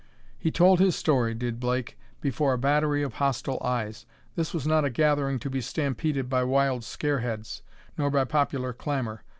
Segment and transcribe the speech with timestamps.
[0.35, 4.07] He told his story, did Blake, before a battery of hostile eyes.
[4.35, 7.61] This was not a gathering to be stampeded by wild scareheads,
[7.99, 9.21] nor by popular clamor.